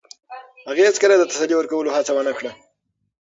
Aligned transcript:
هغې 0.69 0.81
هیڅکله 0.89 1.15
د 1.17 1.23
تسلي 1.31 1.55
ورکولو 1.57 1.93
هڅه 1.97 2.11
ونه 2.13 2.33
کړه. 2.37 2.51